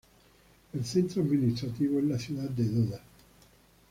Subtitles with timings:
[0.73, 3.01] El centro administrativo es la ciudad de Doda.